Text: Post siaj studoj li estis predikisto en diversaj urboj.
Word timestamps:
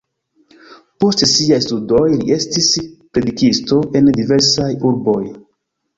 Post 1.03 1.23
siaj 1.31 1.59
studoj 1.65 2.01
li 2.15 2.33
estis 2.37 2.71
predikisto 3.19 3.79
en 4.01 4.11
diversaj 4.21 4.71
urboj. 4.93 5.21